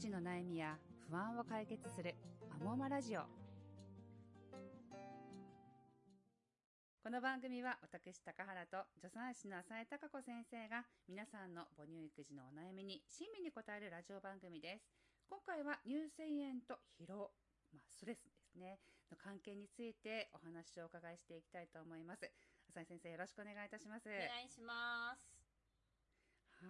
[0.00, 0.78] 児の悩みや
[1.10, 2.14] 不安を解決する
[2.48, 3.20] アモーマラジオ。
[7.04, 14.88] この番組は私高原と助産師の浅井貴子先生が皆さんの母乳育児のお悩みに親身に答えるラジオ番組です。
[15.28, 17.28] 今回は乳腺炎と疲労
[17.76, 18.80] まあ、ストレスですね。
[19.12, 22.24] の関係についてお話をお伺いしていきたいと思います。
[22.72, 24.08] 浅井先生よろしくお願いいたします。
[24.08, 25.20] お願いします。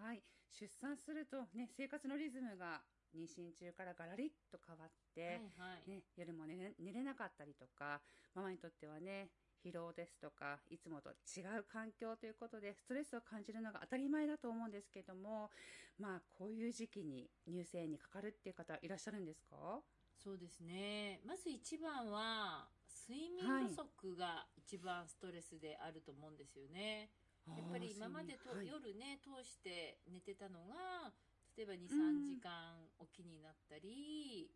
[0.03, 0.23] はい。
[0.51, 2.83] 出産するとね生活のリズムが
[3.15, 5.31] 妊娠中からガラリッと変わって、はい
[5.77, 8.01] はい、ね、夜も寝れ寝れなかったりとか
[8.35, 9.29] ママにとってはね
[9.65, 15.51] 疲労ですとかいつもと違う環境ということでストレスを感じるのが当たり前だと思うんですけども
[15.99, 19.83] まあこういう時期に乳腺炎にかかるっていう方いらっしゃるんですか？
[20.23, 21.21] そうですね。
[21.27, 22.69] まず一番は
[23.09, 27.11] 睡眠不足が一番ストレスであると思うんですよね、
[27.49, 28.69] やっぱり今までと、はい。
[28.69, 31.11] 夜ね通して寝てたのが
[31.57, 34.51] 例えばうん23時間起きになったり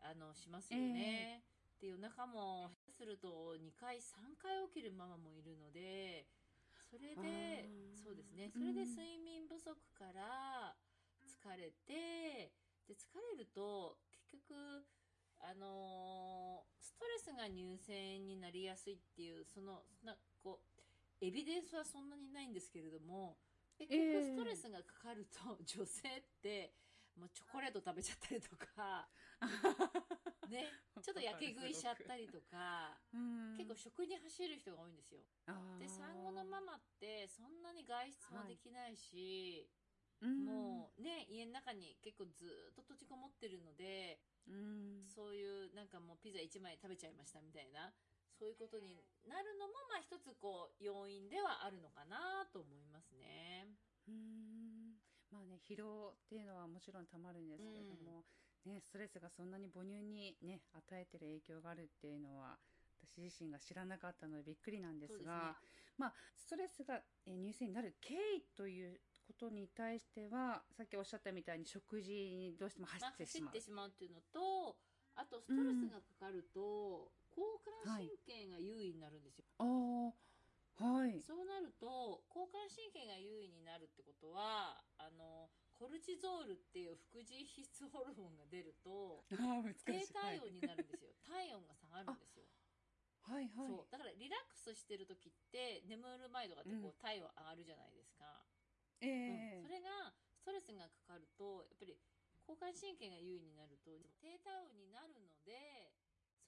[0.00, 1.42] あのしますよね、
[1.80, 6.26] で夜中もすると2回3回起きるママもいるので
[6.88, 8.48] それでそうですね。
[8.48, 8.88] それでうん。
[8.88, 10.74] 睡眠不足から
[11.28, 12.52] 疲れて
[12.88, 14.86] で疲れると結局
[15.40, 20.60] あのーストレスが乳腺になりやすいっていうそのなこ
[21.20, 23.36] うエビデンスはそんなにないんですけれども
[23.78, 26.74] 結ええ局ストレスがかかると 女性って
[27.14, 29.08] もうチョコレート食べちゃったりとか
[30.48, 30.66] ね
[31.02, 33.56] ちょっとやけ食いしちゃったりとかうん。
[33.56, 35.20] 結構食に走る人が多いんですよ。
[35.78, 39.68] で産後のママってそんなに外出もできないし、
[40.20, 40.44] うん。
[40.44, 45.06] もうね家の中に結構ずーっと閉じこもってるのでうん。
[45.08, 47.92] そういうなんかもうピザ1枚食べちゃいましたみたいな
[48.38, 53.66] そういうことになるのもまあ一つこう要因ではあるのかなと思いますね。
[54.06, 54.94] うーん。
[55.30, 58.24] まあね疲労っていうのはもちろんたまるんですけれども、
[58.64, 62.56] ね、ストレスがそんなに母乳にね与えてる影響があるっていうのは
[63.02, 65.56] 私自身が知らなかったのでびっくりなんですが
[65.98, 74.76] まあストレスがえー乳腺になる経緯ということに対してはさっきおっしゃったみたいに食事にどうしても走まあ、ってしまう、走ってしまうっていうのと
[75.18, 79.44] あとストレスがかかると、交感神経が優位になるんですよ。
[79.58, 80.14] ああ
[80.78, 81.18] はい。
[81.18, 89.26] そうなると交感神経が優位になるってことはあのコルチゾールっていう副次質ホルモンが出ると
[89.82, 92.46] 低体温になるんですよ、体温が下がるんですよ、
[93.26, 93.74] はいはい。
[93.74, 93.90] そう。
[93.90, 98.46] だからリラックスしてる時って眠る前とかってこう体温上がるじゃないですか、
[99.02, 99.58] ええ。
[99.58, 99.66] うん。
[99.66, 101.98] それがストレスがかかるとやっぱり
[102.46, 103.92] 交感神経が優位になると
[104.24, 104.97] 低体温にな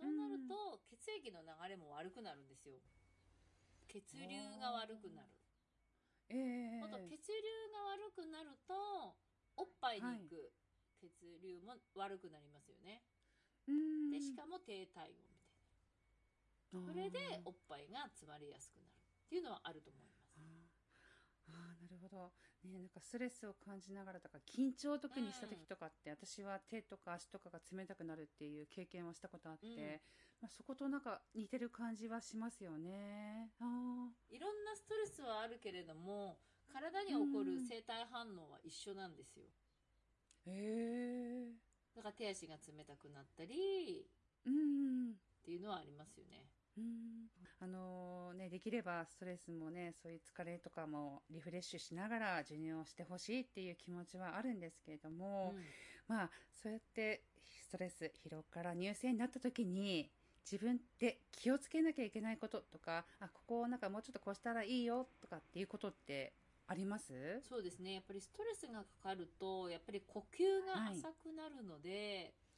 [0.00, 2.80] そうなると血液の流れも悪くなるんですよ。
[3.86, 4.24] 血流
[4.56, 5.28] が悪くなる。
[6.32, 8.72] ええあと血流が悪くなると
[9.56, 10.52] おっぱいに行く
[10.96, 11.12] 血
[11.42, 13.02] 流も悪くなりますよね、
[13.68, 14.10] うん。
[14.10, 16.86] でしかも低体温みたいな。
[16.86, 18.94] それでおっぱいが詰まりやすくなる
[19.26, 20.19] っていうのはあると思います
[21.52, 22.32] あなるほど、
[22.64, 30.00] ね、なんかストレスを感じながらとか緊張を特にした時とかって、私は手とか足とかが冷たくなるっていう経験をしたことあって、うん。
[30.42, 33.50] まあ、そことなんか似てる感じはしますよね。
[33.60, 36.38] あいろんなストレスはあるけれども
[36.72, 39.46] 体に起こる生体反応は一緒なんですよ。
[40.46, 40.50] ー。
[40.50, 41.52] へえ
[41.94, 44.06] だから手足が冷たくなったり
[44.46, 45.12] うん。
[45.12, 46.46] っていうのはありますよね
[46.76, 47.30] うん。
[47.62, 55.62] あのね、できればストレスもねそういう疲れとかもリフレッシュしながら授乳をしてほしいっていう気持ちはあるんですけれども、うん。
[56.08, 56.30] まあ
[56.62, 57.22] そうやって
[57.62, 60.10] ストレス疲労から乳腺になった時に
[60.50, 66.32] 自分で気をつけなきゃいけないこととかあここをなんかもうちょっとこうしたらいいよとかっていうことって
[66.66, 67.12] あります？
[67.46, 67.94] そうですね。
[67.94, 72.49] やっぱりストレスがかかるとやっぱり呼吸が浅くなるので、は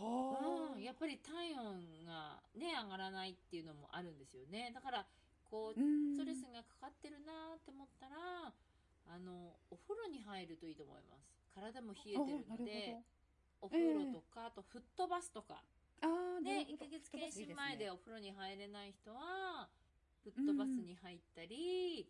[0.00, 4.70] うん、やっぱり体温がね上がらないっていうのもあるんですよね。
[4.74, 5.06] だから
[5.44, 6.14] こううん。
[6.14, 8.52] ストレスがかかってるなって思ったら
[9.06, 11.36] あのお風呂に入るといいと思います。
[11.54, 13.02] 体も冷えてるので
[13.60, 15.62] ほお風呂とか、あと吹っ飛ばすとか。
[16.00, 16.78] どあーなで1るほど。
[16.78, 19.68] ヶ月検診前でお風呂に入れない人は
[20.24, 22.08] 吹うんっ飛ばすに入ったり、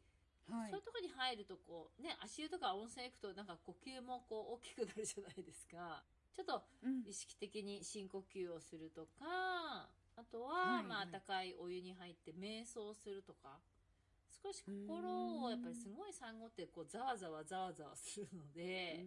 [0.48, 0.70] はい。
[0.70, 6.04] そういうところに入るとこうね足湯とか温泉行くとなんか呼吸もこう大きくなるじゃないですか
[6.36, 7.02] ちょっとうん。
[7.06, 11.08] 意識的に深呼吸をするとかあとは、はいまあはい。
[11.14, 13.58] 温かいお湯に入って瞑想するとか。
[14.42, 19.04] 少し心をやっぱりすごい産後ってこうざわざわざわざわするので、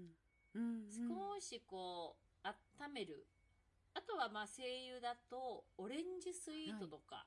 [0.54, 0.62] うん。
[0.62, 0.86] うん。
[0.92, 3.26] 少しこう温める。
[3.96, 7.26] あとはまあ精油だとオレンジスイートとか、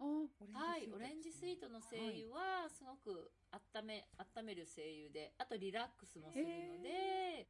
[0.00, 7.48] あはい、オレンジスイートの精油はすごく温め温める精油であとリラックスもするので、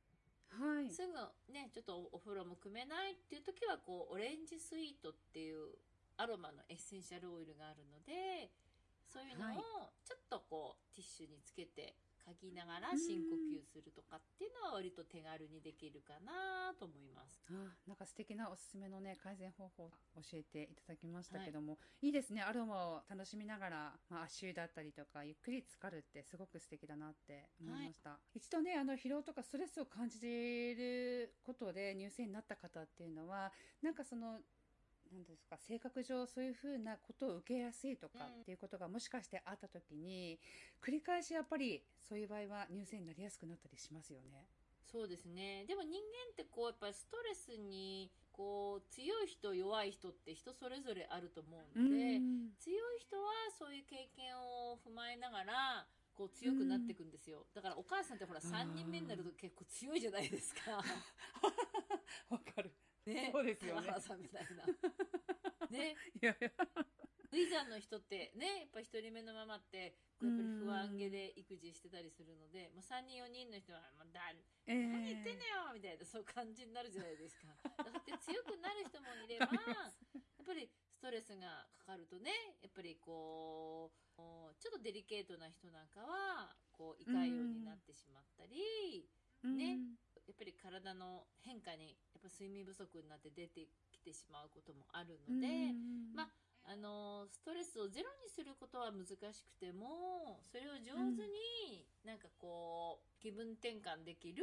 [0.50, 0.90] はい。
[0.90, 1.12] すぐ
[1.52, 5.78] ね、ちょっとお風呂も汲めないっていう時は、こう、オレンジスイートっていう
[6.16, 8.50] アロマのエッセンシャルオイルがあるので、
[9.06, 9.60] そういうのはいを
[10.04, 11.94] ちょっとこう、ティッシュにつけて
[12.26, 17.40] 嗅ぎながら深呼吸するとかっていうのは割と手軽にできるかなと思います。
[17.50, 17.52] あ
[17.86, 22.42] なんか素敵なおすすめのね改善方法を教えていただきましたけども、い、いですね。
[22.42, 33.52] アロマを楽しみながら、まあ、足湯だったりとかゆっくり浸かるってすごく素敵だなって思いました、一度ねあの疲労とかストレスを感じることで乳腺になった方っていうのは
[33.82, 34.38] なんかその
[35.12, 40.38] なんですか性格上そういうふうなことを受けやすいとかうんっていうことがもしかしてあった時に
[40.82, 44.46] 繰り返しやっぱりそういう場合は乳腺になりやすくなったりしますよね。
[44.86, 45.64] そうですね。
[45.66, 57.46] でも人間ってこう、やっぱりストレスに、こう、強い人、弱い人って人それぞれあると思うので、うん強い人はそういう経験を踏まえながら、こう強くなっていくんですよ。
[57.52, 60.80] だからお母さんってほらあー3人目になると結構強いじゃないですか。
[62.30, 62.72] わかる。
[63.06, 63.30] ね。
[63.32, 64.66] そうですよねさんみたいな。
[65.70, 65.96] ね。
[66.20, 66.50] いやいや。
[67.32, 74.32] ウィザンの人ってね、やっぱ一人目のママって、やっぱり不安げで育児してたりするので、もう3人4人の人は、もうだ、
[74.66, 77.48] えー何言ってんねよみたいな、そう感じになるじゃないですか。
[77.62, 82.32] だって強くなる人もいれば、 やっぱりストレスがかかるとね、
[82.62, 89.10] やっぱりこう、ちょっとデリケートな人なんかは、こう、胃潰瘍になってしまったり、
[89.42, 95.72] ねうんやっぱり体の変化に、やっぱ睡眠不足になって出てきてしまうこともあるので、
[96.14, 96.28] まあ
[96.66, 104.42] あのストレスをゼロにすることは難しくてもそれを上手になんかこう気分転換できる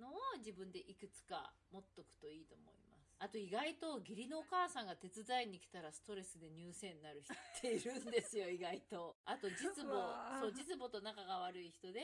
[0.00, 2.89] のを自分でいくつか持っとくといいと思います
[3.20, 9.16] あと意外と義理のお母さんが手伝いに来たらストレスで乳腺になる人っているんですよ意外と。
[9.28, 12.00] あと実う母そう実母と仲が悪い人で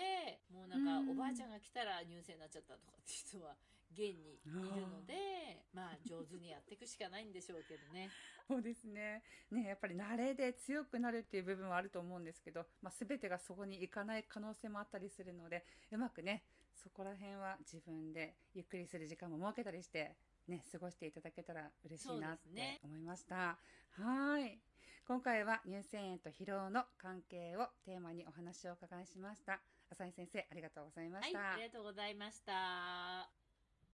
[0.53, 3.57] もうなんかうんおばあちゃんが来たら乳腺になっちゃったとかって人は
[3.97, 8.13] 現にいるのでまあ上手にやっていくしかないんでしょうけどね。
[8.45, 9.25] そうですね。
[9.51, 20.15] ね、やっぱり慣れで強くなるっていう部分はあると思うんですけど、まあ、全てがそこに行かない可能性もあったりするので、うまくね、そこら辺は自分でゆっくりする時間も設けたりして、
[20.49, 23.59] ね、過ごしていただけたら嬉しいなって思いました。
[23.91, 24.59] はい。
[25.07, 29.61] 今回は乳腺炎と疲労の関係をテーマにお話をお伺いしました。
[29.91, 31.53] 浅井先生、ありがとうございまはいした。
[31.53, 33.46] ありがとうございました